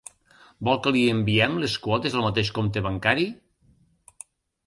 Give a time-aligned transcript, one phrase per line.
[0.67, 3.27] Vol que li enviem les quotes al mateix compte bancari?